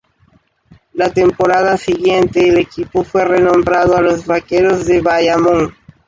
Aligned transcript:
La 0.93 1.11
temporada 1.13 1.77
siguiente 1.77 2.49
el 2.49 2.57
equipo 2.57 3.03
fue 3.03 3.23
renombrado 3.23 3.95
a 3.95 4.01
Los 4.01 4.25
Vaqueros 4.25 4.87
de 4.87 4.99
Bayamón. 4.99 5.75